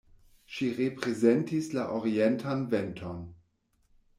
[0.53, 3.21] Ŝi reprezentis la orientan venton.